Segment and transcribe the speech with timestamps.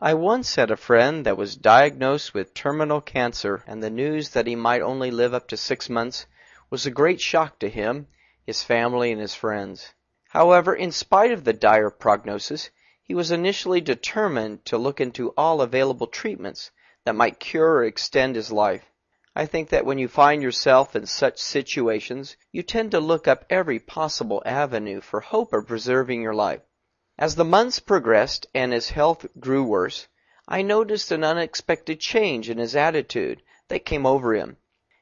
[0.00, 4.46] I once had a friend that was diagnosed with terminal cancer, and the news that
[4.46, 6.24] he might only live up to six months
[6.70, 8.06] was a great shock to him,
[8.46, 9.92] his family, and his friends.
[10.28, 12.70] However, in spite of the dire prognosis,
[13.02, 16.70] he was initially determined to look into all available treatments
[17.04, 18.92] that might cure or extend his life.
[19.34, 23.46] I think that when you find yourself in such situations, you tend to look up
[23.50, 26.60] every possible avenue for hope of preserving your life.
[27.20, 30.06] As the months progressed and his health grew worse,
[30.46, 34.56] I noticed an unexpected change in his attitude that came over him.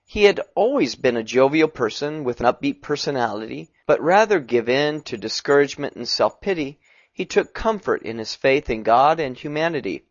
[0.06, 5.02] He had always been a jovial person with an upbeat personality, but rather give in
[5.02, 6.80] to discouragement and self-pity,
[7.12, 10.06] he took comfort in his faith in God and humanity.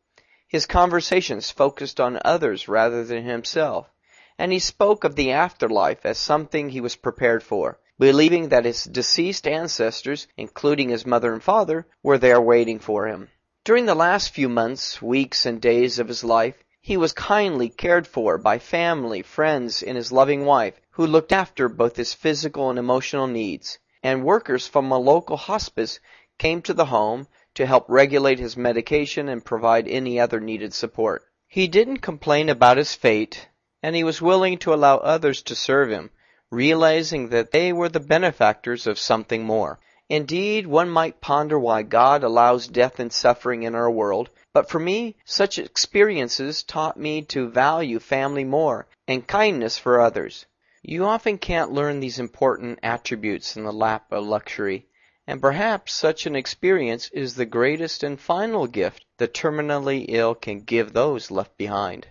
[0.47, 3.89] His conversations focused on others rather than himself,
[4.37, 8.83] and he spoke of the afterlife as something he was prepared for believing that his
[8.83, 13.29] deceased ancestors, including his mother and father, were there waiting for him.
[13.63, 18.05] During the last few months, weeks, and days of his life, he was kindly cared
[18.05, 22.77] for by family, friends, and his loving wife, who looked after both his physical and
[22.77, 23.79] emotional needs.
[24.03, 25.99] And workers from a local hospice
[26.37, 31.23] came to the home to help regulate his medication and provide any other needed support.
[31.47, 33.47] He didn't complain about his fate,
[33.81, 36.11] and he was willing to allow others to serve him,
[36.51, 39.79] realizing that they were the benefactors of something more.
[40.09, 44.79] Indeed, one might ponder why God allows death and suffering in our world, but for
[44.79, 50.45] me, such experiences taught me to value family more and kindness for others.
[50.83, 54.85] You often can't learn these important attributes in the lap of luxury,
[55.25, 60.59] and perhaps such an experience is the greatest and final gift the terminally ill can
[60.59, 62.07] give those left behind.